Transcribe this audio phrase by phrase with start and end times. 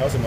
[0.00, 0.26] 还有什么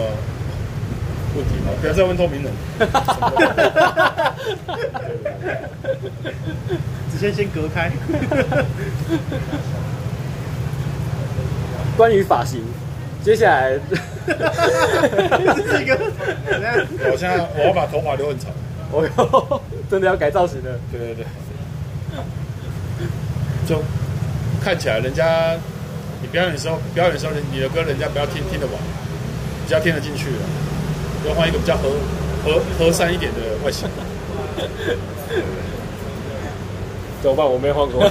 [1.35, 1.71] 问题吗？
[1.81, 2.53] 不要再问透明人。
[7.11, 7.91] 直接先隔开。
[11.97, 12.61] 关于发型，
[13.23, 13.95] 接下来这
[14.35, 15.97] 是一个，
[17.11, 18.51] 我现在我要把头发留很长。
[18.91, 19.59] 哦哟，
[19.89, 20.79] 真的要改造型了。
[20.91, 21.25] 对对对。
[23.67, 23.81] 就
[24.63, 25.57] 看起来人家
[26.21, 28.75] 你表演的时候，表演的时候，你的歌人家不要听听得完，
[29.63, 30.41] 比较听得进去了，
[31.27, 31.89] 要换一个比较和
[32.43, 33.87] 和和善一点的外形。
[37.23, 37.45] 怎么办？
[37.45, 38.03] 我没换过。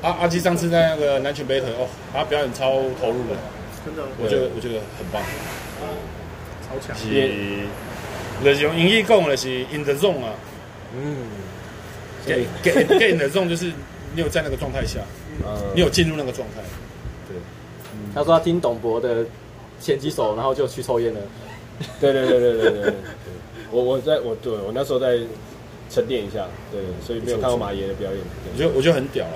[0.00, 3.36] 阿阿基上次在那个南拳北腿哦，他表演超投入的，
[3.84, 5.22] 真的，我觉得我觉得很棒，
[6.66, 6.96] 超强。
[6.96, 7.66] 是，
[8.42, 10.32] 就是用英语讲的是 in the zone 啊。
[10.96, 11.26] 嗯
[12.26, 13.66] ，get get get in the zone 就是
[14.14, 15.00] 你有在那个状态下，
[15.74, 16.62] 你有进入那个状态。
[18.14, 19.26] 对，他说他听董博的
[19.80, 21.20] 前几首，然后就去抽烟了。
[22.00, 22.94] 对对对对对对对。
[23.70, 25.18] 我我在我对我那时候在
[25.90, 28.20] 沉淀一下，对，所以没有看到马爷的表演。
[28.52, 29.34] 我觉得我觉得很屌啊，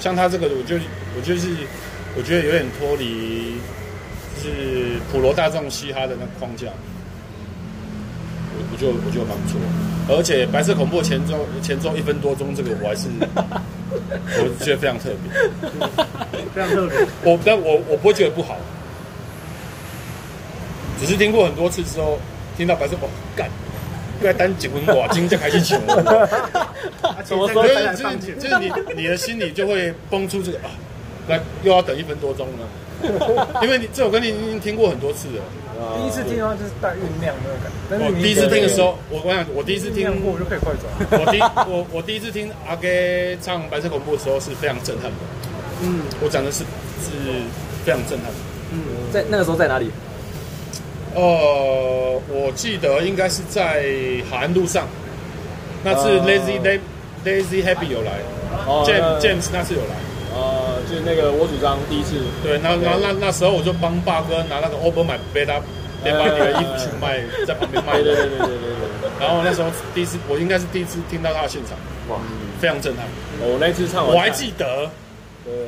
[0.00, 0.76] 像他这个，我就
[1.16, 1.48] 我就是
[2.16, 3.56] 我觉得有点脱离，
[4.42, 6.68] 就是普罗大众嘻哈的那个框架。
[8.54, 9.60] 我我就我觉得蛮不错，
[10.16, 13.08] 而且白色恐怖前奏前奏一分多钟，这个我还是
[14.38, 15.30] 我觉得非常特别，
[16.54, 17.06] 非常特别。
[17.22, 18.56] 我但我我不会觉得不好，
[20.98, 22.18] 只是听过很多次之后。
[22.58, 23.48] 听到白色哦，干，
[24.18, 25.76] 不要单结婚寡金就开始求。
[27.24, 28.34] 什么时候才上去？
[28.34, 30.64] 就是你你的心里就会蹦出这个啊，
[31.28, 32.66] 来又要等一分多钟了。
[33.62, 35.42] 因为你这首歌你已经听过很多次了。
[35.96, 37.78] 第一次听的话就是带酝酿那个感觉。
[37.88, 40.86] 但是我第一次听的时候，我我想我第一次听过我就可以快转。
[41.20, 45.16] 我第我我第一次听阿 Gay 唱白色恐怖的时候是非常震撼的。
[45.82, 46.64] 嗯，我讲的是
[47.02, 47.12] 是
[47.84, 48.38] 非常震撼的。
[48.72, 48.80] 嗯，
[49.12, 49.90] 在那个时候在哪里？
[51.14, 53.82] 呃，我记得应该是在
[54.30, 54.86] 海岸路上，
[55.82, 56.60] 那次 Lazy
[57.24, 58.20] Lazy Happy 有来
[58.84, 59.96] ，James James 那次有来，
[60.78, 65.64] 呃，就是那个我主张第一次，对，那那那那时候我就帮爸哥拿那个 Open Bed Up
[66.04, 68.56] 连把你的衣服去卖，在旁边卖，对对对对对
[69.02, 69.10] 对。
[69.18, 71.76] 然后那时候第一次，我应该是第一次听到他的现场，
[72.08, 72.22] 哇，
[72.60, 73.04] 非常震撼。
[73.40, 74.88] 我那次唱完，我还记得。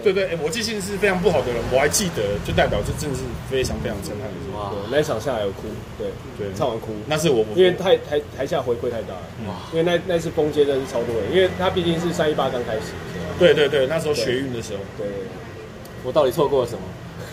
[0.04, 0.12] 对。
[0.12, 4.36] 对，我记性是非常不好的人，我还记得，就代表这真的是非常非常震撼的。
[4.52, 12.92] 哇，那一场下来有哭，对对，唱完哭，那是我，因为太台台下回馈太大了，哇，因为那那次封街真的是超多人，因为他毕竟是三一八刚开始，
[13.38, 15.06] 对对对，那时候学运的时候，对，
[16.04, 16.82] 我到底错过了什么？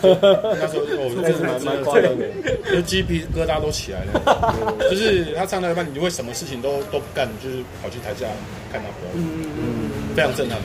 [0.00, 2.26] 那时候 我就是蛮蛮夸张的，
[2.70, 8.26] 就鸡皮疙瘩都起来了， 就是他唱到一半，你就会什么事情都都不干，就是跑去台下
[8.70, 10.58] 看他表演，嗯嗯，非常震撼。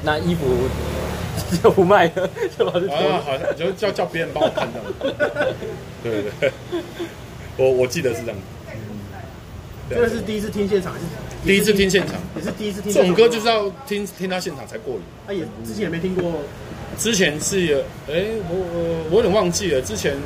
[0.00, 0.46] 那衣服
[1.60, 4.80] 就不卖了，就把这啊，好像就叫叫别人帮我看到。
[6.04, 6.52] 对对对，
[7.56, 8.36] 我我记得是这样。
[9.90, 11.04] 这个是第一次听现场，还是
[11.44, 12.16] 第一次听现场？
[12.36, 12.92] 也是第一次听。
[12.92, 15.00] 这种歌就是要听听他现场才过瘾。
[15.26, 16.32] 他也之前也没听过。
[16.98, 17.78] 之前是有，
[18.08, 19.80] 哎，我我我有点忘记了。
[19.80, 20.16] 之前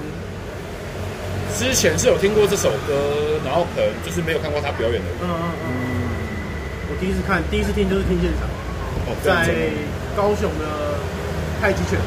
[1.59, 5.09] 之前是有听过这首歌，然后可能就是没有看过他表演的。
[5.23, 5.73] 嗯嗯嗯。
[6.91, 8.49] 我第一次看，第一次听就是听现场。
[9.23, 9.53] 在
[10.17, 10.95] 高雄的
[11.61, 11.99] 太极拳，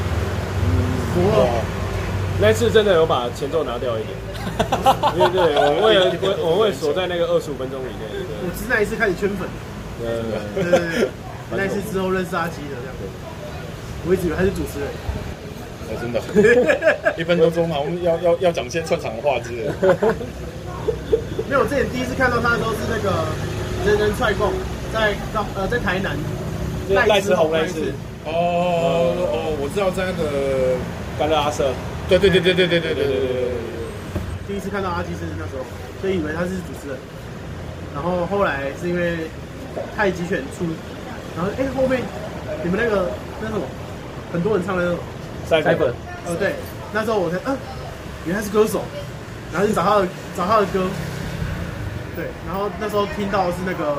[1.14, 1.46] 嗯，哇，
[2.40, 4.10] 那次真的有把前奏拿掉一点，
[5.16, 8.06] 对对，我为了我我会锁在那个二十五分钟以内。
[8.42, 9.48] 我是那一次开始圈粉，
[9.98, 11.08] 对对对，
[11.50, 12.94] 那一次之后认识阿基的这样，
[14.06, 14.86] 我一直以为他是主持人，
[15.90, 16.22] 哦，真的，
[17.18, 19.74] 一分多钟嘛，我们要要要讲一些串场的话之类的。
[21.50, 23.26] 没有，我之前第一次看到他的时候是那个
[23.84, 24.52] 人人踹供，
[24.92, 26.16] 在高呃在台南。
[26.94, 27.92] 赖之红那次
[28.24, 30.78] 哦哦，我知道在那个
[31.18, 31.74] 甘乐阿舍，
[32.08, 33.26] 对对对对对对对对对对。
[34.46, 35.64] 第一次看到阿基是那时候，
[36.00, 36.96] 所以以为他是主持人，
[37.94, 39.28] 然后后来是因为
[39.96, 40.64] 太极拳出，
[41.36, 42.00] 然后哎后面
[42.62, 43.62] 你们那个那什么，
[44.32, 44.98] 很多人唱的那种
[45.48, 46.54] 赛本，哦对，
[46.92, 47.56] 那时候我才嗯，
[48.26, 48.82] 原来是歌手，
[49.52, 50.06] 然后就找他的
[50.36, 50.86] 找他的歌，
[52.14, 53.96] 对，然后那时候听到是那个。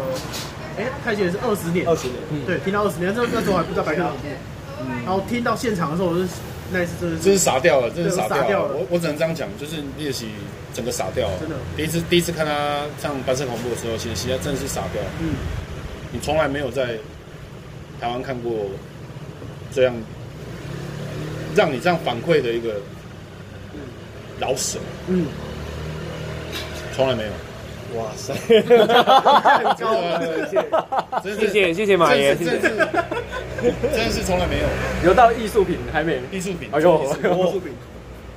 [0.77, 4.27] 哎，太极拳是二十年，二十年，对，听到二十年，那那时候还不知道白色恐怖，
[5.03, 6.27] 然后听到现场的时候，我是
[6.71, 8.75] 那一次真的是，真是傻掉了，真是傻掉了。
[8.75, 10.27] 我我只能这样讲，就是练习
[10.73, 11.55] 整个傻掉了，真的。
[11.75, 15.01] 第一次第一次看他唱白色恐怖的时候，其实其实真的是傻掉。
[15.21, 15.35] 嗯，
[16.11, 16.97] 你从来没有在
[17.99, 18.67] 台湾看过
[19.73, 19.93] 这样
[21.55, 22.75] 让你这样反馈的一个
[24.39, 25.25] 老舍，嗯，
[26.95, 27.29] 从来没有。
[27.95, 28.77] 哇塞，很
[29.77, 30.19] 高啊，
[31.23, 32.59] 真谢谢谢谢马爷，谢谢。
[32.59, 34.67] 真的是真的是从来没有
[35.05, 37.73] 有到艺术品还没，艺术品，哎呦艺术品艺术品，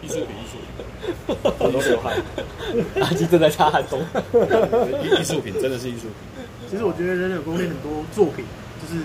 [0.02, 0.64] 艺术品，艺术品。
[1.42, 2.14] 我都流汗，
[3.02, 4.00] 阿基正在擦汗中。
[5.02, 6.12] 艺艺术品真的是艺术品。
[6.70, 8.44] 其实我觉得人人有功练很多作品，
[8.80, 9.02] 就是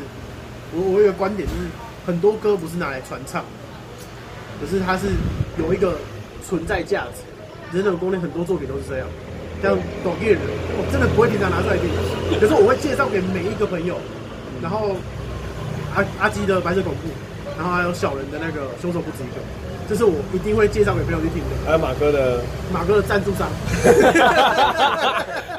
[0.74, 1.62] 我我有个观点，就是
[2.06, 3.48] 很多歌不是拿来传唱的，
[4.62, 5.08] 可是它是
[5.58, 5.98] 有一个
[6.48, 7.24] 存在价值。
[7.74, 9.08] 人人有功练很多作品都是这样，
[9.66, 10.38] 像抖音人，
[10.78, 11.90] 我真的不会经常拿出来听，
[12.40, 13.98] 可是我会介绍给每一个朋友。
[14.62, 14.96] 然后
[15.96, 17.10] 阿阿基的白色恐怖，
[17.58, 19.42] 然后还有小人的那个凶手不止一个，
[19.90, 21.58] 这是我一定会介绍给朋友去听的。
[21.66, 22.40] 还有马哥的，
[22.72, 23.50] 马哥的赞助商。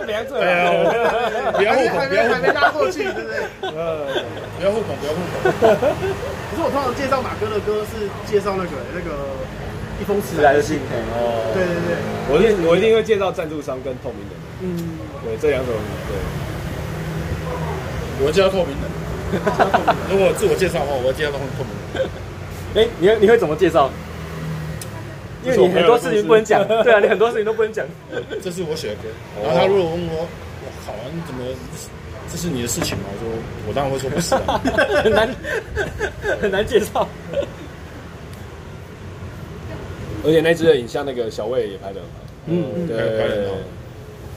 [0.07, 3.75] 两者哎呀，不要互捧，还不要还没捧，拉过去，对不对？
[3.75, 4.07] 呃，
[4.57, 5.35] 不要互捧，不要互捧。
[5.61, 9.35] 可是我通常介绍马哥的歌是介绍那个那个
[10.01, 10.79] 一封迟迟来的信，
[11.15, 11.97] 哦，对对对，
[12.29, 15.75] 我一我一定会介绍赞助商跟透明人，嗯，对这两种，
[16.09, 16.17] 对，
[18.27, 18.85] 我介绍透明人。
[20.09, 22.09] 如果自我介绍的话，我会介绍透透明人。
[22.77, 23.91] 哎，你会你会怎么介绍？
[25.45, 27.85] 因为你很多事情不能讲， 对啊，你很多事情都不能讲。
[28.43, 29.03] 这是我写的歌。
[29.43, 30.27] 然后他如果问我，
[30.63, 31.43] 我靠，你怎么？
[32.31, 33.05] 这是你的事情吗？
[33.13, 33.29] 我说，
[33.69, 34.61] 我当然会说不是啊。
[35.03, 35.29] 很难
[36.41, 37.09] 很难介绍。
[40.25, 43.55] 而且那支的影像，那个小魏也拍的很好，嗯对，拍得很好。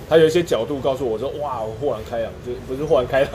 [0.10, 3.32] 他有一些角度告诉我说，哇，我豁然开朗，就不是豁然开朗，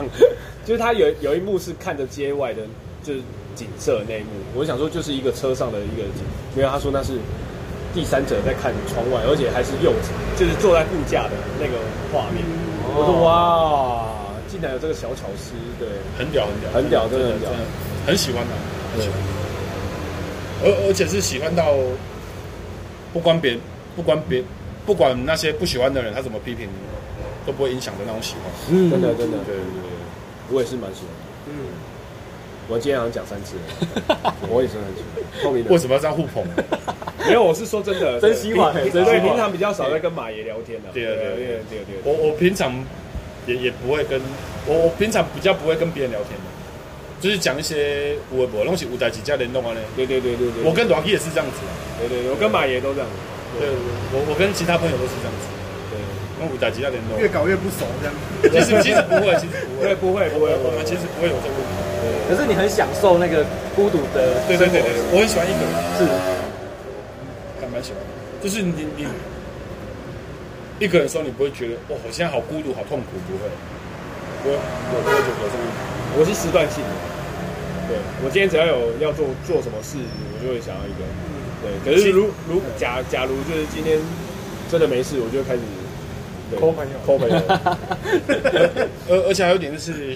[0.65, 2.63] 就是 他有有一幕是看着街外的，
[3.01, 3.21] 就是
[3.55, 7.13] 景色那一幕，我想说就是一个车上的一个景，没有他说那是
[7.93, 11.79] 第三者在看窗外，而且还是柚子，就是坐在副驾的那个
[12.11, 12.43] 画面，
[12.91, 14.11] 我说哇，
[14.51, 15.87] 竟然有这个小巧思，对，
[16.19, 17.49] 很屌，很屌，很屌真的很屌
[18.05, 18.51] 很喜欢他，
[18.93, 19.17] 很喜欢。
[20.63, 21.73] 而而且是喜欢到，
[23.15, 23.57] 不管别
[23.95, 24.43] 不管别
[24.85, 28.43] 不管那些不喜欢的人他怎么批评你，都不会影响的那种喜欢。
[28.69, 28.91] 嗯。
[28.91, 30.51] 真的真的，对对对对。
[30.51, 31.07] 我也是蛮喜欢。
[31.07, 31.53] 的，嗯，
[32.67, 33.55] 我今天好像讲三次
[34.11, 35.71] 了， 我也是很喜欢，透明的。
[35.71, 36.43] 为什么要这样互捧？
[37.25, 40.89] 没有，我是说真的，真心话平真心话对，平常比较少在跟马爷聊天的。
[40.93, 41.25] 对对对。
[41.25, 41.95] 对对对。
[42.03, 42.75] 我我平常
[43.47, 44.19] 也也不会跟
[44.67, 46.45] 我我平常比较不会跟别人聊天的，
[47.21, 49.79] 就是讲一些我我东西五代几家联动啊呢。
[49.95, 50.63] 对对对对对。
[50.63, 53.07] 我跟阮 K 也是这样子啊，对对，我跟马爷都这样。
[53.57, 53.71] 对，
[54.11, 55.47] 我我跟其他朋友都是这样子，
[55.87, 55.95] 对，
[56.35, 57.15] 跟五代几家联动。
[57.15, 58.11] 越搞越不熟这样。
[58.51, 61.79] 其实其实不会，其实不会，对，不会不会，我们其实不会有这个问题。
[62.27, 66.03] 可是你很享受那个孤独的对对对对，我很喜欢一个人，是
[67.63, 67.97] 还蛮喜欢。
[68.43, 69.07] 就是你你
[70.77, 73.47] 一个人的时候，你不会觉得哇，我现在好孤独、好痛苦，不会，
[74.43, 75.94] 不会，我不会觉得有这个问题。
[76.17, 76.89] 我是时段性的。
[77.87, 79.97] 对，我今天只要有要做做什么事，
[80.33, 81.11] 我就会想要一个人。
[81.61, 83.99] 对，可是如如假假如就是今天
[84.71, 85.61] 真的没事，我就会开始
[86.59, 87.35] 抠朋友抠朋友。
[89.09, 90.15] 而而且还有一点就是，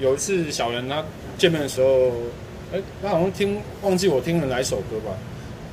[0.00, 1.04] 有一次小人他
[1.38, 2.10] 见面的时候，
[2.72, 5.12] 哎，他好像听忘记我听了哪一首歌吧，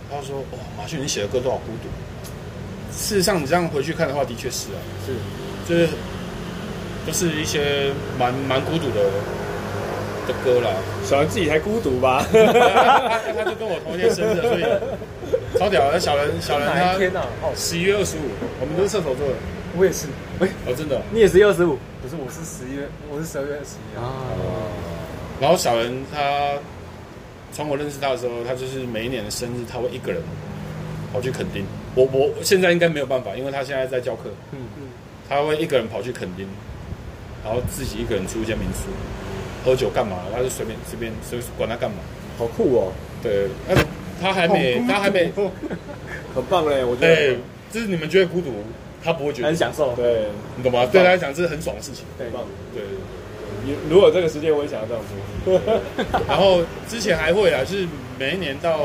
[0.10, 1.90] 他说：“哇，马旭你写的歌都好孤独。”
[2.94, 5.14] 事实上，你这样回去看的话，的确是啊，是，
[5.68, 5.88] 就是
[7.08, 9.10] 就是一些蛮蛮孤独的
[10.32, 10.72] 的歌啦。
[11.04, 12.26] 小人自己才孤独吧？
[12.32, 14.64] 他他就跟我同一天生日，所以
[15.60, 16.00] 超屌的。
[16.00, 17.20] 小人小人他？
[17.42, 18.22] 哦，十一月二十五，
[18.62, 19.34] 我们都是射手座的。
[19.78, 20.08] 我也是，
[20.40, 21.02] 喂哦，真的哦。
[21.12, 24.04] 你也是二十五不是，我是十一月，我是十二月二十一号。
[24.08, 24.24] 啊？
[25.40, 26.54] 然后小人他
[27.54, 30.22] 从我认识他的时候，他就是每一年的生日，他会一个人
[31.14, 31.64] 跑去垦丁。
[31.96, 34.30] 我我现在应该没有办法，因为他现在在教课。
[34.52, 34.88] 嗯嗯，
[35.30, 36.46] 他会一个人跑去垦丁，
[37.44, 38.88] 然后自己一个人住一间民宿，
[39.64, 40.18] 喝酒干嘛？
[40.34, 41.98] 他就随便随便随便管他干嘛。
[42.38, 42.92] 好酷哦，
[43.22, 43.86] 对，但是
[44.22, 45.32] 他还没他还没
[46.34, 47.38] 很棒嘞，我觉对得。，
[47.72, 48.52] 就是你们觉得孤独，
[49.04, 49.94] 他不会觉得很享受。
[49.96, 50.26] 对，
[50.58, 50.86] 你懂吗？
[50.92, 52.06] 对他来讲，这是很爽的事情。
[52.18, 52.44] 对很棒。
[52.74, 52.84] 对，
[53.64, 55.04] 你如果有这个时间，我也想要这样
[55.46, 55.62] 做。
[56.28, 57.88] 然后之前还会啊，就是
[58.18, 58.80] 每一年到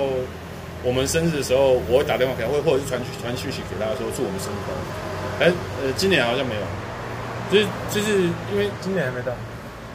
[0.85, 5.51] 我们生日的时候，我会打电话给他，或或者是传传讯息给他说祝我们生日快乐。
[5.51, 5.53] 哎，
[5.83, 6.63] 呃，今年好像没有，
[7.51, 9.33] 就是就是因为今年还没到，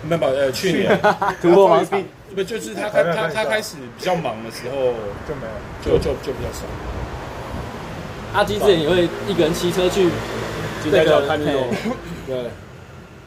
[0.03, 0.99] 没有没有呃去年
[1.41, 2.03] 突破盲场，
[2.35, 4.75] 不就是他他他他开始比较忙的时候，
[5.27, 5.51] 就没有。
[5.83, 6.65] 就就就比较少。
[8.33, 10.07] 阿基之前也会一个人骑车去
[10.81, 11.91] 今天要看日落嘿，
[12.27, 12.43] 对，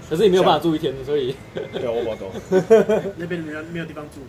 [0.08, 1.36] 可是你没有办法住一天，所以
[1.72, 2.30] 对，我我懂。
[3.16, 4.20] 那边没有没有地方住，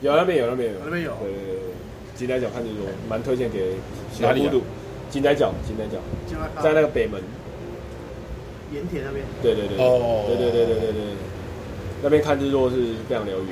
[0.00, 1.74] 有那边有那边有那边有对对对对，
[2.14, 3.76] 金仔角看日落，蛮推荐给
[4.20, 4.64] 哪里啊小孤独。
[5.10, 5.98] 金仔角，金仔角，
[6.62, 7.20] 在那个北门。
[8.72, 9.24] 盐田那边。
[9.42, 11.02] 对对对，哦对对对对对对，
[12.02, 12.76] 那边看日落是
[13.08, 13.48] 非常疗愈，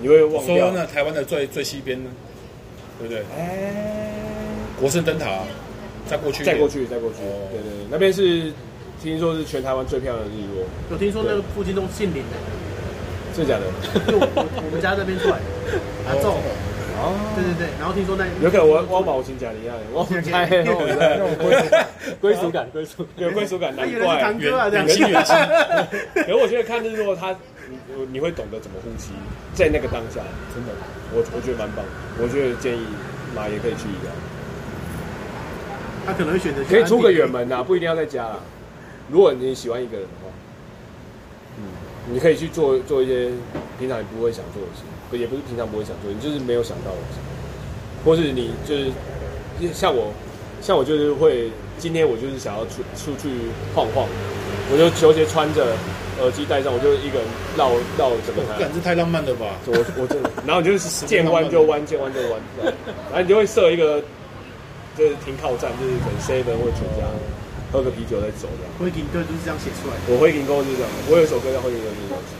[0.00, 0.70] 你会忘说掉。
[0.72, 2.10] 那台湾的最最西边呢，
[2.98, 3.22] 对不对？
[3.36, 4.10] 哎，
[4.78, 5.40] 国圣灯塔
[6.06, 7.48] 再过去，再过去，再过去，哦。
[7.50, 7.86] 对对，对。
[7.90, 8.52] 那边是
[9.02, 12.36] 听说是全台湾最漂亮的日落，有听说那个附近都姓林的，
[13.34, 14.12] 真的假的？
[14.12, 15.44] 就我我我们家这边出来的，
[16.08, 16.36] 阿 仲，
[17.00, 21.86] 哦，对对对，然后听说那有可能我我冇亲家一样，我不猜，我不猜，
[22.20, 24.38] 归属感，归属有归属感，难怪堂。
[24.38, 24.84] 哥啊，这样。
[24.86, 25.34] 远近远近，
[26.22, 27.32] 可是我觉得看日落，他
[27.68, 27.76] 你
[28.12, 29.12] 你会懂得怎么呼吸，
[29.54, 30.20] 在那个当下，
[30.52, 30.72] 真的，
[31.14, 31.82] 我我觉得蛮棒。
[32.20, 32.84] 我觉得建议
[33.34, 34.12] 马也可以去一下，
[36.04, 38.38] 他可能会选择去可以出个远门啊，不一定要在家啦。
[39.08, 40.28] 如果你喜欢一个人的话，
[41.56, 41.64] 嗯，
[42.12, 43.30] 你可以去做做一些
[43.78, 46.92] 平常你不会想做的事，不也不是平常不会想做，你就是没有想到
[48.04, 48.86] 或是你就是
[49.74, 50.12] 像我，
[50.62, 53.28] 像我就是会，今天我就是想要出出去
[53.74, 54.06] 晃晃，
[54.72, 55.76] 我就球鞋穿着，
[56.20, 58.70] 耳机戴上，我就一个人绕绕整个台感。
[58.72, 59.58] 这太浪漫了吧？
[59.66, 62.40] 我我真的，然后你就是见弯就弯，见弯就弯，
[63.10, 64.00] 然后你就会设一个，
[64.96, 67.04] 就是停靠站，就是可能 seven 或全家，
[67.72, 68.72] 喝个啤酒再走这样。
[68.78, 70.00] 灰警队就是这样写出来的。
[70.08, 72.32] 我灰银歌就是这样，我有一首歌叫《灰银沟》，就是这样子。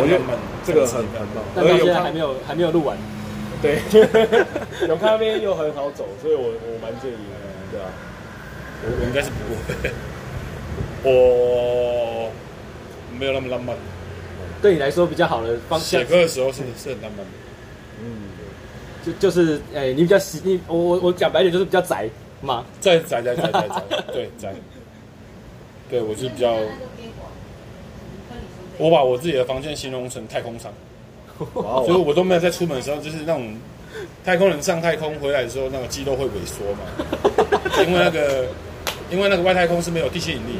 [0.00, 2.96] 我觉得非常浪漫，这个很很棒，但到现在还没有还没有录完。
[3.62, 3.80] 对，
[4.88, 7.86] 永康那边又很好走，所以我我蛮建议的，对啊。
[8.86, 9.90] 我我应该是不会，
[11.04, 12.30] 我
[13.18, 13.74] 没有那么浪漫。
[14.60, 17.32] 对你来说比较好的方向写，歌的时候是是很浪漫的。
[18.02, 18.28] 嗯，
[19.04, 22.08] 就就是哎、你比较喜你我我我讲白点就是比较宅
[22.42, 22.64] 嘛。
[22.80, 23.82] 在宅宅宅宅宅，
[24.12, 24.54] 对宅。
[25.88, 26.54] 对我是比较，
[28.78, 30.72] 我把我自己的房间形容成太空舱，
[31.84, 33.56] 所以我都没有在出门的时候，就是那种
[34.24, 38.46] 太空人上太空回来的时候，那个肌肉会萎缩嘛，因为那个
[39.10, 40.58] 因为那个外太空是没有地心引力，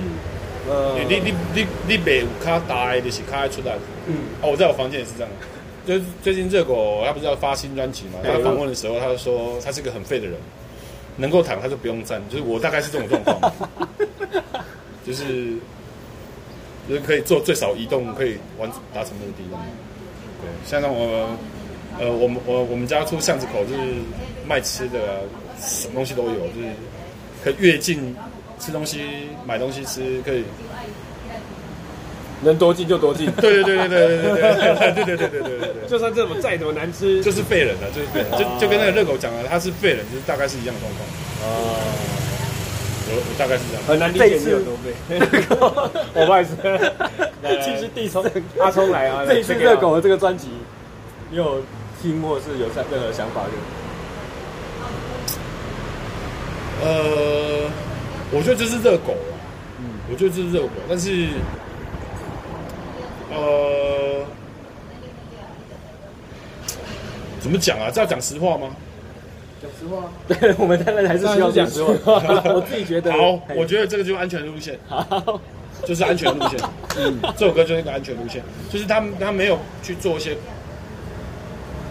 [0.69, 3.75] 呃你你你你你没有卡大就是卡出来，
[4.07, 5.31] 嗯，哦，我在我房间也是这样，
[5.87, 10.37] 就是最近热狗他不是要发新专辑嘛，他访问的时候他就说他是个很废的人，
[11.17, 13.53] 能够躺他就不用站，就是我大概是这种状况，
[15.07, 15.53] 就是
[16.89, 19.59] 就是可以做最少移动，可以完达成目的的。
[20.43, 21.29] 对，像那我
[21.99, 23.81] 呃，我们我我们家出巷子口就是
[24.47, 25.19] 卖吃的啊，
[25.61, 26.69] 什么东西都有，就是
[27.43, 28.15] 可以越近
[28.59, 29.01] 吃东西、
[29.47, 30.45] 买东西吃，可以。
[32.43, 41.09] 能多近就多近， 对对对对对对对对对对对对对对，就算这么再怎么难吃，就是废人了，就是废人，就就跟那个热狗讲了，他是废人，就是大概是一样的状况。
[41.41, 41.81] 啊，
[43.15, 43.83] 我我大概是这样。
[43.87, 44.93] 很难理解你有多背。
[46.15, 46.57] 我不好意思，
[47.63, 48.25] 其实地从
[48.59, 50.49] 阿聪来啊，这一次热狗的这个专辑，
[51.31, 51.63] 你有
[52.03, 53.51] 听过是有任何想法的？
[56.83, 57.71] 呃，
[58.31, 59.33] 我觉得这是热狗啊，
[59.79, 61.29] 嗯，我觉得这是热狗，但是，
[63.31, 64.27] 呃，
[67.41, 67.91] 怎么讲啊？
[67.91, 68.69] 这要讲实话吗？
[69.65, 71.93] 讲实话， 对，我们当然还是需要讲实话。
[72.55, 75.41] 我自己觉得，好，我觉得这个就是安全路线，好，
[75.85, 76.61] 就是安全路线。
[76.99, 80.37] 嗯，这首歌就是一个安全路线，就是他他没有去做一些，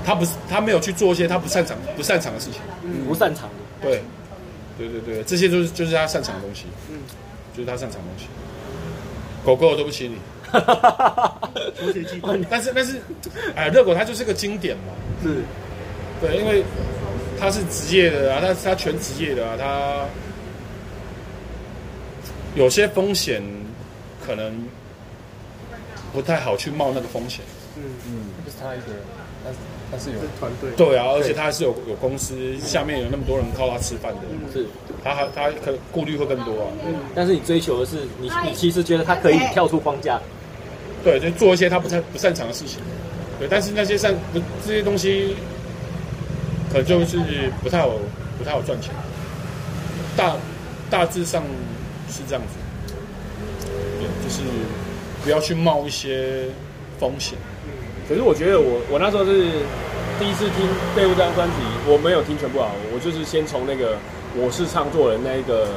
[0.06, 2.62] 他不是他没有去做一些他不擅长不擅长的事情。
[2.84, 3.56] 嗯不擅长的。
[3.82, 4.02] 对，
[4.78, 6.98] 对对对，这些就是就是他擅长的东西，嗯，
[7.56, 8.26] 就是他擅长的东西。
[9.44, 10.18] 狗狗，对不起你。
[12.48, 13.02] 但是但是，
[13.56, 15.42] 哎，热狗它就是个经典嘛，是，
[16.22, 16.64] 对，因为
[17.44, 20.06] 他是职业的啊，他他全职业的啊，他
[22.56, 23.44] 有些风险
[24.26, 24.66] 可能
[26.14, 27.42] 不太好去冒那个风险。
[27.76, 29.02] 嗯嗯，不是他一个人，
[29.44, 29.58] 他是
[29.92, 30.72] 他是有是团队。
[30.78, 34.22] 对啊，而且他还是有有公司，下面有那么多人靠他吃饭的，
[34.54, 34.66] 是，
[35.04, 36.72] 他还他可顾虑会更多啊。
[36.86, 40.18] 嗯但是你追求的是你，你其实觉得他可以跳出框架，
[41.04, 42.80] 对，就做一些他不擅不擅长的事情。
[43.38, 45.36] 对，但是那些擅不这些东西，
[46.74, 47.18] 可能就是
[47.62, 47.92] 不太好
[48.38, 48.92] 不太好赚钱。
[50.18, 50.36] 大
[50.90, 51.44] 大致上
[52.10, 52.58] 是这样子，
[54.00, 54.42] 对，就是
[55.24, 56.50] 不要去冒一些
[57.00, 57.38] 风险。
[58.08, 59.50] 可是我觉得我我那时候是
[60.20, 61.56] 第一次听《废物》这张专辑，
[61.88, 63.96] 我没有听全部啊，我就是先从那个
[64.36, 65.70] 《我是唱作人》那一个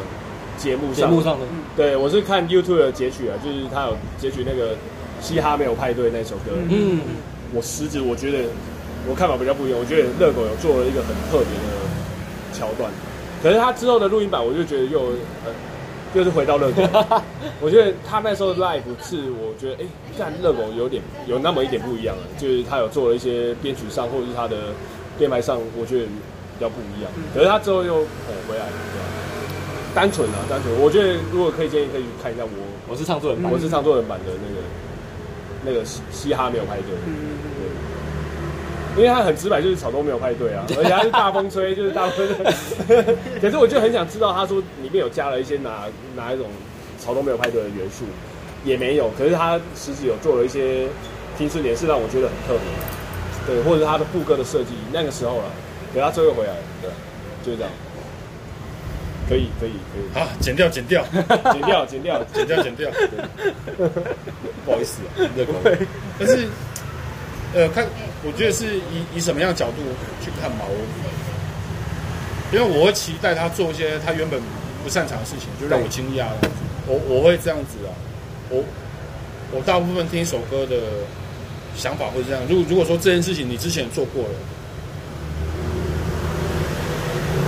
[0.58, 4.74] 节目上，节目上的，对我是看 YouTube 的截取啊，就是他有截取那个
[5.22, 7.00] 《嘻哈没有派对》那首歌，嗯，
[7.54, 8.48] 我实质我觉得
[9.08, 11.70] 我看法比较不一样，我觉得热狗有做了一个很特别的
[12.52, 12.90] 桥段，
[13.42, 15.00] 可是他之后的录音版，我就觉得又
[15.44, 15.52] 呃。
[16.14, 16.80] 又是回到热狗，
[17.60, 19.86] 我觉得他那时候 live 是，我觉得哎，
[20.16, 24.72] 但热狗有点有那么一点不一样了，就是他有做了一些编曲上或者是他的
[25.18, 27.12] 编排上，我觉得比较不一样。
[27.34, 29.04] 可是他之后又哦回来了，对吧？
[29.94, 30.72] 单纯啊，单纯。
[30.80, 32.50] 我觉得如果可以建议，可以去看一下我
[32.88, 34.62] 我是唱作人版，我是唱作人版的那个
[35.66, 36.96] 那个嘻嘻哈没有派对。
[36.96, 36.96] 对，
[38.96, 42.26] 因为他很直白，就是草东没有派对啊， 而且他是大风吹，就是大风
[42.86, 43.02] 吹。
[43.40, 45.84] 可是我就很想知道，他说里面有加了一些哪
[46.16, 46.46] 哪一种
[46.98, 48.04] 草东没有派对的元素，
[48.64, 49.10] 也没有。
[49.18, 50.86] 可是他实际有做了一些
[51.36, 53.54] 听春点，是让我觉得很特别。
[53.54, 55.44] 对，或者是他的副歌的设计，那个时候了，
[55.94, 56.90] 等他最后回来，对，
[57.44, 57.70] 就是这样。
[59.28, 60.04] 可以，可以，可以。
[60.14, 61.04] 好， 剪掉，剪掉，
[61.52, 62.90] 剪掉，剪掉，剪掉，剪掉。
[64.64, 65.52] 不好意思啊，热狗。
[66.18, 66.46] 但是，
[67.54, 67.86] 呃，看，
[68.26, 69.76] 我觉得是以以什么样的角度
[70.20, 70.64] 去看吧？
[70.68, 70.74] 我，
[72.52, 74.40] 因为我会期待他做一些他原本
[74.82, 76.26] 不擅长的事情，就让我惊讶。
[76.86, 77.94] 我我会这样子啊。
[78.50, 78.64] 我
[79.52, 80.76] 我大部分听一首歌的
[81.76, 82.42] 想法会是这样。
[82.48, 84.30] 如果如果说这件事情你之前做过了。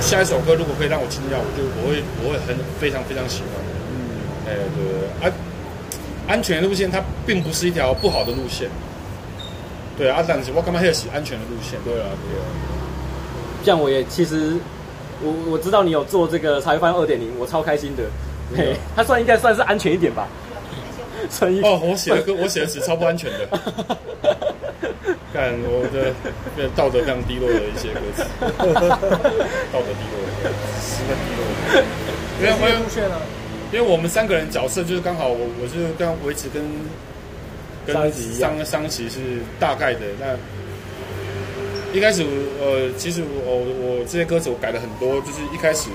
[0.01, 3.51] 下一首歌如果可以让我惊讶，我就我会我会很非常非常喜欢。
[3.91, 3.99] 嗯，
[4.47, 5.33] 哎，对对对，安
[6.29, 8.71] 安全路线它并不是一条不好的路线。
[9.99, 11.79] 对啊，但是我干嘛要写安全的路线？
[11.85, 12.45] 对啊，对啊。
[13.65, 14.57] 像我也其实
[15.21, 18.05] 我我知道你有做这个茶余饭二点零，我超开心的。
[18.57, 20.29] 嘿，它算应该算是安全一点吧。
[21.29, 23.49] 算一哦，我写的歌，我写的词超不安全的。
[25.35, 30.17] 看我的道德非常低落的一些歌词， 道德低落，
[30.81, 31.41] 十分低落。
[32.41, 33.21] 因为我路线啊，
[33.73, 36.63] 因为我们三个人角色就是刚好我我是刚维持跟
[37.95, 39.19] 跟桑桑奇是
[39.59, 40.01] 大概的。
[40.21, 40.37] 那
[41.97, 42.23] 一开始
[42.61, 45.89] 呃，其实我我这些歌词我改了很多，就是一开始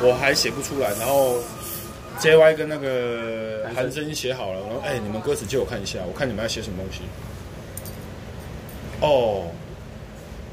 [0.00, 1.36] 我还写不出来，然后
[2.18, 7.02] J Y 跟那个韩真写好了，然后哎，你们歌词借我看一下，我看你们要写什么东西。
[9.02, 9.48] 哦，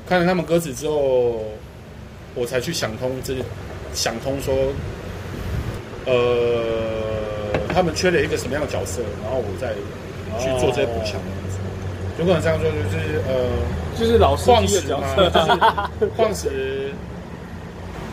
[0.07, 1.46] 看了他们歌词之后，
[2.36, 3.36] 我才去想通这，
[3.93, 4.53] 想通说，
[6.05, 6.13] 呃，
[7.74, 9.74] 他们缺了一个什么样的角色，然后我再
[10.39, 11.19] 去做这些补强。
[12.19, 13.50] 有可能这样做，就是呃，
[13.98, 15.15] 就是老矿石嘛，
[16.00, 16.91] 就是矿石。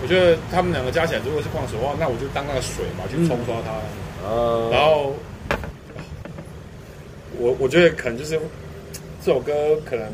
[0.03, 3.73] 我觉得他们两个加起来，如果是矿石的话，那我就当那个水嘛，去冲刷它。
[4.29, 5.15] 嗯、然后，
[7.39, 8.39] 我我觉得可能就是。
[9.25, 9.53] 这首歌
[9.87, 10.07] 可能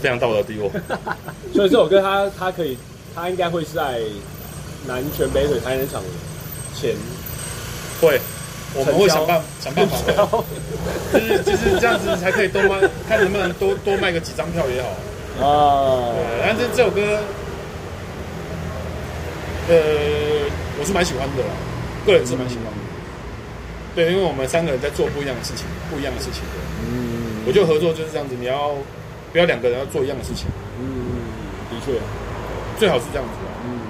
[0.00, 0.70] 非常道德低落，
[1.52, 2.78] 所以这首歌它它可以，
[3.14, 4.00] 它应该会是在
[4.88, 6.02] 南拳北腿台南场
[6.74, 6.96] 前
[8.00, 8.18] 会，
[8.72, 9.96] 我们会想办想办法，
[11.12, 14.88] 就是就是这样子才可以多卖，看能不能多多卖个几张票也好
[15.44, 16.14] 啊。
[16.14, 17.18] 对，但是这首歌，
[19.68, 19.74] 呃，
[20.78, 21.50] 我是蛮喜欢的啦，
[22.06, 22.78] 个人是蛮喜欢的。
[23.96, 26.44] 对，因为我们三个人在做不一样的事情，不一样的事情。
[26.86, 28.70] 嗯，我觉得合作就是这样子，你要
[29.32, 30.46] 不要两个人要做一样的事情？
[30.78, 31.26] 嗯，
[31.68, 31.98] 的确，
[32.78, 33.34] 最好是这样子。
[33.66, 33.82] 嗯，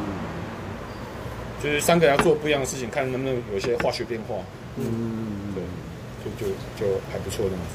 [1.63, 4.37] 就是三个人要做不一样的事情，看能不能有一些化学变化。
[4.77, 5.63] 嗯，对，
[6.25, 7.75] 就就就还不错这样子。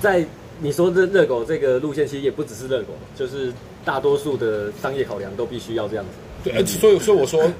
[0.00, 0.24] 在
[0.60, 3.52] 你说的热狗这个路线，其实也不只是热狗，就是
[3.84, 6.10] 大多数的商业考量都必须要这样子。
[6.50, 7.50] 对，所以所以我说。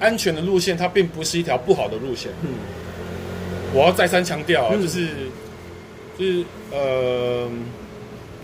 [0.00, 2.32] 安全的路线，它并不是一条不好的路线。
[2.42, 2.48] 嗯，
[3.72, 5.06] 我要再三强调，嗯、就是，
[6.18, 7.48] 就是呃，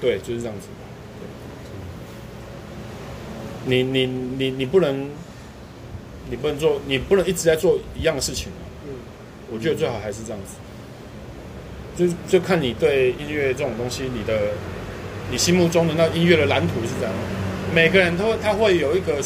[0.01, 0.69] 对，就是这样子。
[3.65, 5.11] 你你你你不能，
[6.31, 8.63] 你不能做，你不能一直在做一样的事情啊。
[8.87, 8.95] 嗯，
[9.53, 10.55] 我觉得最好还是这样子。
[11.97, 14.53] 就就看你对音乐这种东西，你的
[15.31, 17.13] 你心目中的那音乐的蓝图是怎样。
[17.75, 19.23] 每个人都他会有一个。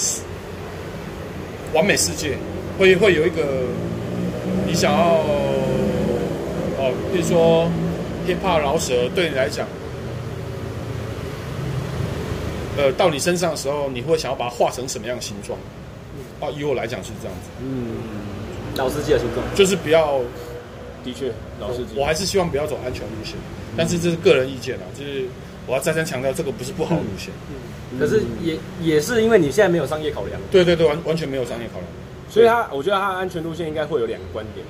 [1.75, 2.37] 完美世界
[2.79, 3.63] 会会有一个
[4.67, 5.15] 你想要
[6.77, 7.67] 哦，比如说
[8.29, 9.67] hip hop 饶舌对你来讲，
[12.77, 15.59] 呃，到你身上的时候，你会想要把它画成什么样的形状？
[16.43, 17.49] 哦，以我来讲是这样子。
[17.63, 18.03] 嗯，
[18.77, 20.19] 老司机的形状就是不要，
[21.05, 23.37] 的确，老司机，我还是希望不要走安全路线，
[23.77, 25.25] 但是这是个人意见啊，就是
[25.67, 27.33] 我要再三强调，这个不是不好的路线。
[27.49, 27.99] 嗯。
[27.99, 31.87] 可是也也是因为你现在没有商业考量，对对对，完完全没有商业考量，
[32.31, 34.65] 所以他我觉得他安全路线应该会有两个观点，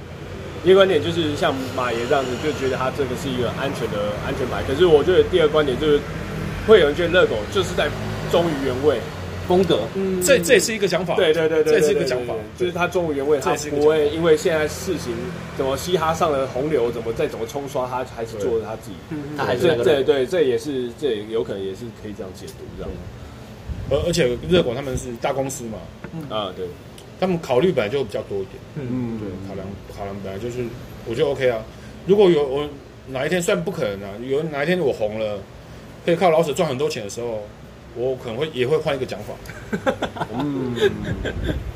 [0.64, 4.60] 一个观点就是像马爷这样子，就觉得他这个是一个安全的安全牌。
[4.66, 6.00] 可是我觉得第二个观点就是，
[6.66, 7.88] 会有人觉得热狗就是在
[8.32, 8.98] 忠于原味
[9.52, 15.12] 风格，嗯，这这也是一个想法，对对对对，这是一个想法，就是他忠于原味，他不会因为现在事情
[15.58, 18.96] 怎么嘻哈上了洪流，怎么再怎么冲刷，他还是做了他自己，
[19.36, 22.90] 他还是对对对，这也是这也有可能也是可以这样解读这样。
[23.90, 25.78] 而而且热狗他们是大公司嘛，
[26.34, 26.64] 啊对，
[27.20, 30.64] 他们考虑本来就比较多一点，嗯对，考量考量本来就是，
[31.06, 31.62] 我觉得 OK 啊。
[32.06, 32.66] 如果有我
[33.08, 35.38] 哪一天算不可能啊，有哪一天我红了，
[36.06, 37.44] 可以靠老舍赚很多钱的时候，
[37.94, 39.34] 我可能会也会换一个讲法。
[40.38, 40.74] 嗯，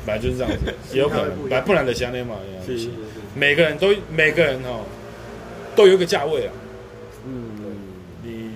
[0.05, 2.89] 本来就是这样子，也有可能，本来不然的相恋嘛，是是是，
[3.35, 4.79] 每个人都每个人哈
[5.75, 6.53] 都有一个价位啊，
[7.25, 7.41] 嗯，
[8.23, 8.51] 你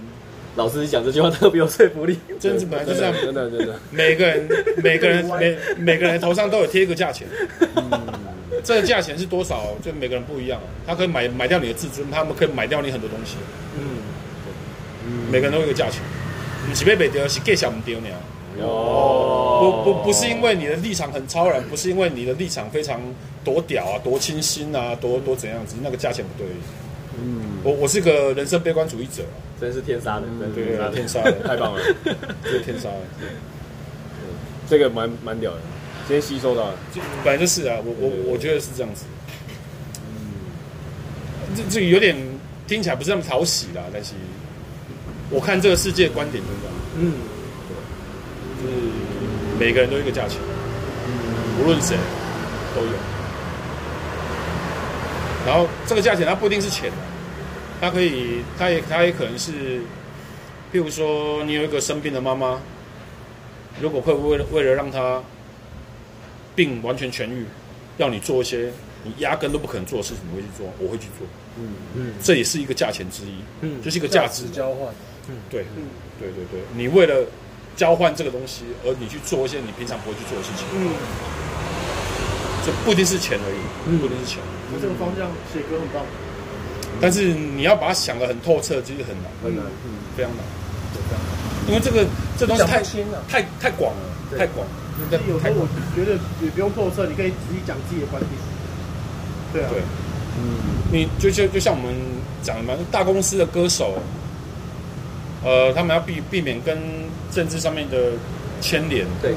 [0.56, 2.18] 老师讲这句话特别有说服力。
[2.40, 4.48] 真是本来就这样，真的真的，每个人
[4.84, 7.28] 每个人每每个人头上都有贴一个价钱，
[8.64, 10.60] 这个价钱是多少，就每个人不一样。
[10.86, 13.38] 他可以买买掉你的自尊，他们可以买掉你很多东西。
[13.78, 16.02] 嗯，每个人都有一个价钱，
[16.68, 18.08] 你是被被丢，是给小唔丢呢？
[18.60, 23.00] 哦，不不不是因为你的立场很超然，不是因为你的立场非常
[23.44, 26.48] 多屌啊，多清新啊，多多怎样子，那个价钱不对。
[27.18, 29.24] 嗯，我我是个人生悲观主义者，
[29.60, 31.32] 真是天杀的，对对对，天杀的。
[31.48, 31.82] 太棒了，
[32.44, 33.02] 这是天杀的，
[34.70, 35.60] 这个蛮蛮屌的，
[36.08, 39.06] 今天吸收到了，就本来就是啊，我我我觉得是这样子。
[40.08, 41.56] 嗯。
[41.56, 42.16] 这这个有点
[42.68, 44.14] 听起来不是那么讨喜啦，但是
[45.32, 47.14] 我看这个世界观点就是这样，嗯，
[48.60, 48.74] 就是
[49.58, 50.38] 每个人都有一个价钱，
[51.60, 51.96] 无论谁
[52.76, 52.92] 都有。
[55.46, 56.92] 然后这个价钱它不一定是钱，
[57.80, 59.80] 它可以，它也它也可能是，
[60.72, 62.60] 譬如说你有一个生病的妈妈，
[63.82, 65.24] 如果会为了为了让她
[66.56, 67.46] 病完全痊愈，
[67.98, 68.72] 要你做一些
[69.04, 71.26] 你压根都不可能做的事情，你会去做，我会去做，
[71.58, 71.74] 嗯。
[71.96, 73.82] 嗯这也是一个价钱之一，嗯。
[73.82, 74.94] 就是一个价值交换，
[75.50, 75.66] 对，
[76.20, 77.26] 对对对，你为了
[77.76, 80.92] 交换这个东西，而你去做一些你平常不会去做的事情，嗯，
[82.66, 84.00] 就不一定是钱而已，嗯。
[84.00, 84.40] 不一定是钱，
[84.72, 86.04] 那这个方向写歌很棒。
[87.00, 89.98] 但是你要把它想得很透彻，其实很难，很难，嗯。
[90.16, 90.44] 非常难，
[90.94, 91.26] 非常难，
[91.68, 92.06] 因为这个
[92.38, 92.84] 这东西太
[93.28, 94.66] 太太广了，太广。
[94.68, 94.74] 了，
[95.10, 98.32] 所以有时候我觉得也不用透彻，你可以直接讲自己的观点。
[99.54, 99.82] 对啊，对，
[100.38, 100.60] 嗯。
[100.92, 101.96] 你就就就像我们
[102.44, 103.98] 讲的嘛，大公司的歌手，
[105.44, 106.78] 呃，他们要避避免跟
[107.32, 108.12] 政治上面的
[108.62, 109.34] 牵连，对，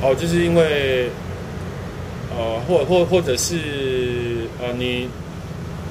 [0.00, 1.10] 哦，就是因为，
[2.30, 5.08] 呃，或或或者是呃，你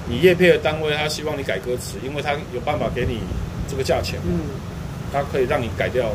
[0.08, 3.20] 你业配的单位，他希望你改歌词，因为他有办法给你
[3.68, 4.40] 这个价钱，嗯，
[5.12, 6.06] 他可以让你改掉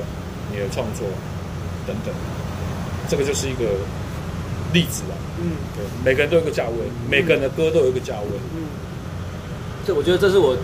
[0.51, 1.07] 你的创作
[1.87, 2.15] 等等，
[3.09, 3.65] 这个就是一个
[4.73, 5.15] 例子啊。
[5.43, 6.77] 嗯对，每个人都有一个价位，
[7.11, 8.29] 每个人的歌都有一个价位。
[8.55, 8.69] 嗯，
[9.87, 10.55] 这我觉得这是我，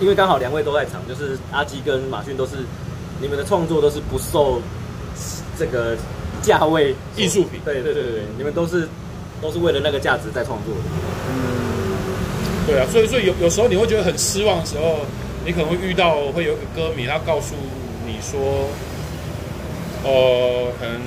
[0.00, 2.56] 因为刚好两位都在场，就是阿基跟马逊都是
[3.20, 4.60] 你们的创作都是不受
[5.58, 5.96] 这个
[6.42, 8.88] 价位艺术品对对对对，你们都是
[9.40, 10.80] 都是为了那个价值在创作的。
[11.30, 12.66] 嗯。
[12.66, 14.98] 对啊，所以所以有有时候你会觉得很失望的时候，
[15.44, 17.54] 你可能会遇到会有一个歌迷，他告诉
[18.04, 18.68] 你说，
[20.02, 21.00] 呃，可能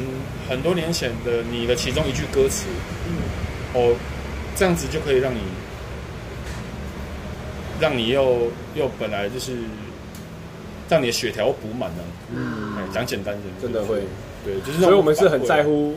[0.50, 2.66] 很多年前的你的其中一句歌词，
[3.08, 3.14] 嗯。
[3.74, 3.94] 哦，
[4.56, 5.40] 这样子就可以让你，
[7.80, 9.54] 让你又又本来就是
[10.90, 11.98] 让你的血条补满了。
[12.36, 14.02] 嗯，讲简单一点，真的会，
[14.46, 15.64] 对，就是所以我们是很在。
[15.64, 15.96] 乎，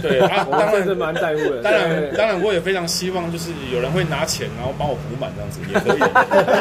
[0.00, 6.00] 对，啊、当 然我们真是蛮在乎的，当然，当然，我也非常希望就是有人会拿钱，然后帮我补满这样子也可以。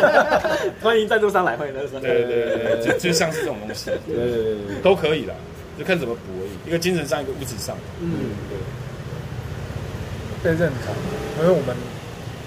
[0.84, 2.10] 欢迎赞助商来，欢迎赞助商来。
[2.10, 5.34] 对对对对，就就像是这种东西，对对对对，都可以啦，
[5.78, 6.52] 就看怎么补而已。
[6.68, 7.78] 一个精神上，一个物质上。
[8.02, 8.12] 嗯，
[10.44, 10.94] 对，被认同，
[11.40, 11.76] 因为我们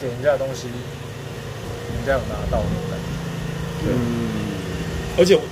[0.00, 0.74] 给人家的东西，人
[2.06, 3.88] 家有拿到的感觉。
[3.88, 4.30] 嗯，
[5.18, 5.42] 而且我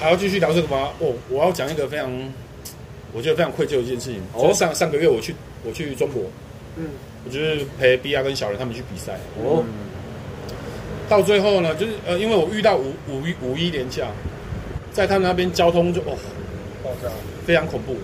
[0.00, 0.88] 还要继续聊这个吗？
[0.98, 2.10] 哦，我要讲一个非常，
[3.12, 4.20] 我觉得非常愧疚的一件事情。
[4.32, 6.22] 哦就是上上个月我去我去中国，
[6.76, 6.86] 嗯，
[7.24, 9.12] 我就是陪 B R 跟小人他们去比赛。
[9.38, 9.62] 哦，
[11.08, 14.08] 到最后呢，就是呃，因为我遇到五五一五一连假，
[14.92, 16.16] 在他们那边交通就哦
[16.82, 17.08] 爆炸，
[17.46, 17.94] 非常恐怖。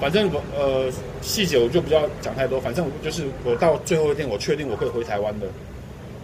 [0.00, 5.46] 反正我呃细节我就不要讲太多，反正我就是我到最后一天，我确定我可以回台湾的。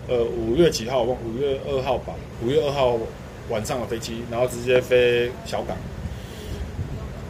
[0.09, 1.03] 呃，五月几号？
[1.03, 2.13] 五月二号吧。
[2.43, 2.99] 五月二号
[3.49, 5.77] 晚上的飞机，然后直接飞小港。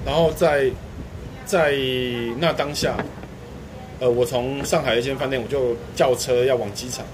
[0.06, 0.70] 然后在
[1.44, 1.74] 在
[2.38, 2.96] 那当下，
[4.00, 7.04] 呃，我从上海一间饭店，我就叫车要往机场。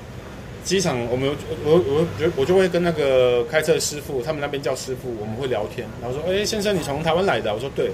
[0.64, 1.28] 机场我们
[1.64, 7.90] 我我我我就会跟那个开车的师傅，他们那边叫师傅，我们会聊天，然后说：“哎，先生，你从台湾来的？”我说：“对。”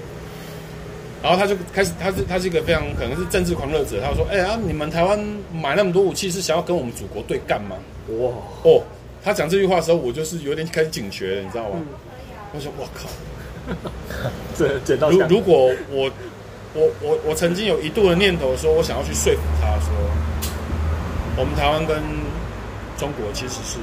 [1.23, 5.19] 然后他就开始，他是他是一个非常可能是政治狂热者，他说：“哎呀，你们台湾
[5.53, 7.75] 买那么多武器是想要跟我们祖国对干吗？”
[8.19, 8.29] 哇，
[8.63, 8.83] 哦，
[9.23, 11.79] 他讲这句话的时候，我就是有点开始警觉了，你知道吗？
[12.53, 13.09] 我说：“我靠！
[14.55, 16.11] 这捡到如如果我
[16.75, 19.89] 我我我曾经有一度的念头说，我想要去说服他说，
[21.35, 21.97] 我们台湾跟
[22.99, 23.79] 中国其实是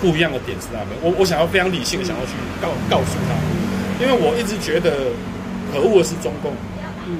[0.00, 0.90] 不一样的点是那边。
[1.00, 5.08] 我我想要非常理性的想要去告告诉他，因为我一直觉得
[5.76, 6.52] 可恶的是中共，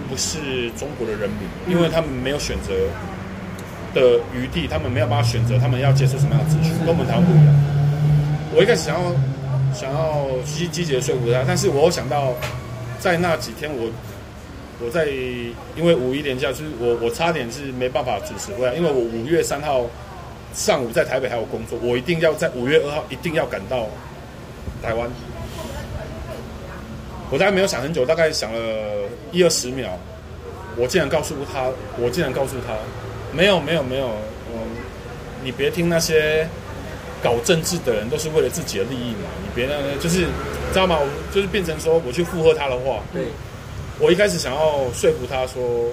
[0.08, 2.72] 不是中国的人民，因为他们没有选择
[3.94, 7.54] 的余地，他们没有办法选择他们要接受什么样的资讯，跟我们台湾不一样。
[8.54, 9.12] 我一开始想要
[9.74, 12.32] 想要积积极的说服他，但是我有想到
[12.98, 13.90] 在那几天我
[14.82, 15.06] 我在
[15.76, 19.84] 因为五一连假，就是我我差点是没办法准时回来，因为我五月三号
[20.54, 23.86] 上午在台北还有工作，我一定要在五月二号一定要赶到
[24.82, 25.10] 台湾。
[27.28, 28.60] 我大概没有想很久，大概想了
[29.32, 29.98] 一二十秒，
[30.76, 32.74] 我竟然告诉他，我竟然告诉他，
[33.32, 34.06] 没有没有没有，
[34.52, 34.60] 嗯，
[35.42, 36.46] 你别听那些
[37.20, 40.20] 搞政治的人，都是为了自己的利益嘛，你别那个就是
[40.72, 40.98] 知道吗？
[41.00, 43.24] 我就是变成说我去附和他的话，对，
[43.98, 45.90] 我一开始想要说服他说，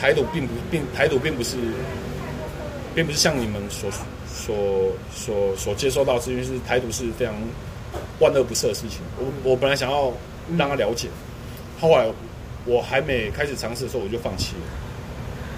[0.00, 1.58] 台独并不并台独并不是，
[2.94, 3.90] 并不是像你们所
[4.26, 4.56] 所
[5.14, 7.34] 所所接受到资讯是台独是非常。
[8.18, 10.12] 万恶不赦的事情，我我本来想要
[10.56, 11.08] 让他了解，
[11.80, 12.06] 后来
[12.64, 14.62] 我还没开始尝试的时候，我就放弃了。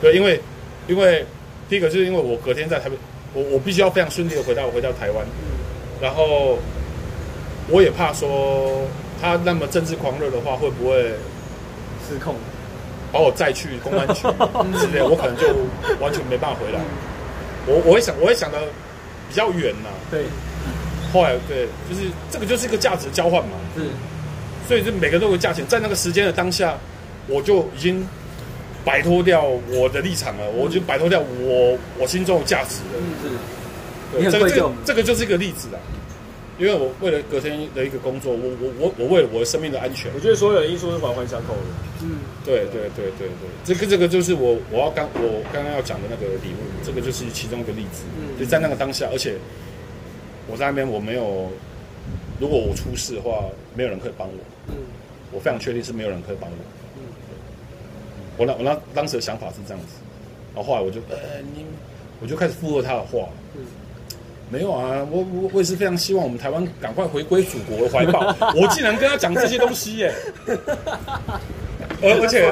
[0.00, 0.40] 对，因为
[0.86, 1.24] 因为
[1.68, 2.96] 第一个就是因为我隔天在台北，
[3.34, 5.24] 我我必须要非常顺利的回到回到台湾，
[6.00, 6.58] 然后
[7.68, 8.82] 我也怕说
[9.20, 11.14] 他那么政治狂热的话，会不会
[12.08, 12.34] 失控，
[13.12, 14.22] 把我载去公安局
[14.78, 15.46] 之类，我可能就
[16.00, 16.80] 完全没办法回来。
[17.66, 18.58] 我我会想，我会想的
[19.28, 19.90] 比较远呐。
[20.10, 20.24] 对。
[21.12, 23.82] 后来对，就是这个就是一个价值交换嘛，是，
[24.68, 26.76] 所以就每个人都有价钱，在那个时间的当下，
[27.26, 28.06] 我就已经
[28.84, 35.80] 摆脱掉我的立场了，我就摆脱掉我我心中的价值了，嗯是，对，这个这个这个就是一个例子啊，
[36.58, 41.60] 因为我为了隔天的一个工作，我我我我为了我的生命的安全，我觉得所有的因素是环环相扣的，
[42.02, 48.02] 嗯，对对对对对，这个这个就是我我要刚我刚刚要讲的那个礼物，这个就是其中一个例子，
[48.38, 49.34] 就在那个当下，而且。
[50.50, 51.48] 我在那边，我没有。
[52.40, 54.34] 如果我出事的话，没有人可以帮我。
[54.68, 54.74] 嗯，
[55.32, 56.56] 我非常确定是没有人可以帮我。
[56.96, 57.02] 嗯，
[58.36, 59.94] 我那我那当时的想法是这样子，
[60.54, 61.16] 然后后来我就呃，
[61.52, 61.66] 你，
[62.22, 63.28] 我就开始附和他的话。
[63.56, 63.62] 嗯，
[64.50, 68.32] 没有啊，我我我也是非常希望我们台湾赶快回归祖国的怀抱。
[68.54, 70.14] 我竟然跟他讲这些东西耶！
[72.00, 72.48] 而而且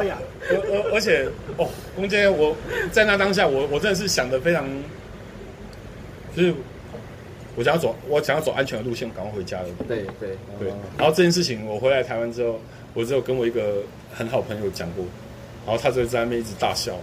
[0.50, 1.28] 而而而且
[1.58, 2.56] 哦，中间我
[2.90, 4.68] 在那当下，我我真的是想的非常，
[6.36, 6.52] 就是。
[7.56, 9.66] 我想要走，我想要走安全的路线，赶快回家了。
[9.88, 10.68] 对对对。
[10.98, 12.60] 然后这件事情，我回来台湾之后，
[12.92, 13.82] 我只有跟我一个
[14.14, 15.02] 很好朋友讲过，
[15.66, 16.94] 然后他就在那边一直大笑。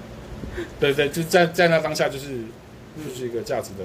[0.78, 2.26] 对对，就在在那当下，就是
[3.08, 3.84] 就是一个价值的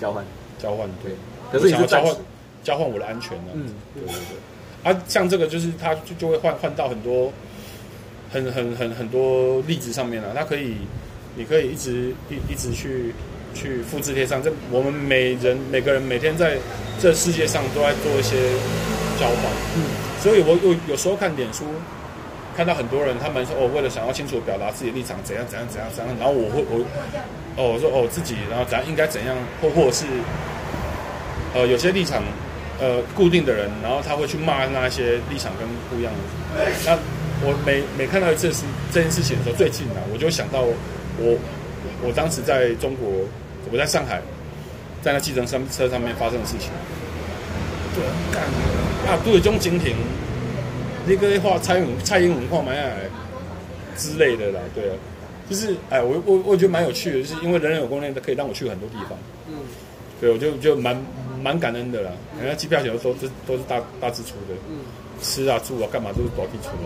[0.00, 0.24] 交换
[0.58, 0.88] 交换。
[1.02, 1.12] 对。
[1.52, 2.16] 可是你要交换
[2.64, 3.52] 交换我的安全呢？
[3.52, 4.90] 嗯，对对对。
[4.90, 7.30] 啊，像这个就是他就就会换换到很多
[8.32, 10.32] 很很很很多例子上面了。
[10.34, 10.76] 他可以，
[11.36, 13.12] 你可以一直一一直去。
[13.56, 16.58] 去复制贴上，这我们每人每个人每天在
[17.00, 18.36] 这世界上都在做一些
[19.18, 19.82] 交换，嗯，
[20.20, 21.64] 所以我有有时候看脸书，
[22.54, 26.84] 看到很多人他们说哦，为了想要清楚表达自己的立场，怎样怎样怎样怎样，然后我会我
[27.56, 30.04] 哦我说哦自己然后怎样应该怎样，或或者是
[31.54, 32.22] 呃有些立场
[32.78, 36.92] 呃固定的人，然后他会去骂那些立场跟不一样的，那
[37.44, 41.36] 我每每看到一次是这件事情的时候，最近呢，我就想到我
[42.02, 43.08] 我当时在中国。
[43.72, 44.20] 我在上海，
[45.02, 46.70] 在那计程车上面发生的事情，
[47.94, 48.02] 对，
[48.32, 48.42] 干
[49.10, 49.96] 啊，都有这种警亭，
[51.06, 52.96] 那个话蔡英文蔡英文话蛮爱
[53.96, 54.94] 之类的啦，对啊，
[55.48, 59.54] 就是哎，我我我觉得蛮有趣的，就是因为人人有功能，可以让我去很多地方，嗯，
[60.20, 60.96] 对，我就就蛮
[61.42, 64.80] 蛮感恩的啦，人家机票钱都都都是大大支出的，嗯，
[65.22, 66.82] 吃啊住啊干嘛都是保底出的，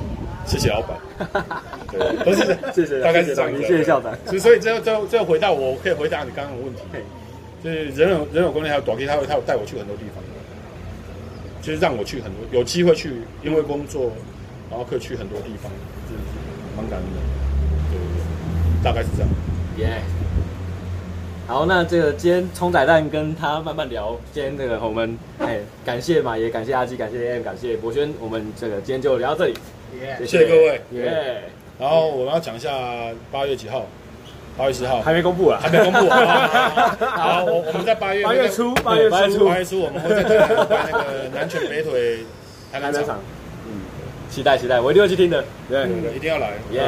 [0.47, 0.97] 谢谢老板。
[1.91, 3.61] 对，都是谢谢，大概是这样子。
[3.63, 4.13] 谢谢校长。
[4.27, 6.81] 所以，所以最后，最后，最后回答，我可以回答你刚刚的问题。
[7.63, 10.25] 就是人有人有功能，还有短期，他会他会带我去很多地方，
[11.61, 14.11] 就是让我去很多有机会去，因为工作，
[14.71, 15.71] 然后可以去很多地方，
[16.09, 16.23] 就是
[16.75, 17.21] 蛮感恩的。
[17.91, 19.29] 对对对，大概是这样。
[19.77, 20.01] 耶。
[21.47, 29.55] 好，那这个今天冲仔蛋跟他慢慢聊，今天这个我们哎，感谢马爷，感谢阿基，感谢 AM，感谢博轩，我们这个今天就聊到这里。
[30.19, 30.81] 谢谢各位。
[30.93, 31.43] 耶。
[31.79, 32.71] 然后我们要讲一下
[33.33, 33.87] 八月几号，
[34.59, 36.97] 八月十号还没公布啊，还没公布啊。
[37.01, 42.19] 好， 我我们在八月八月初，八月初，八月初我们会在台南办那个南拳北腿
[42.71, 43.19] 台南场。
[43.67, 43.81] 嗯，
[44.29, 45.45] 期待期待，我一定会去听的。
[45.69, 46.51] 对，一定要来。
[46.73, 46.83] 耶。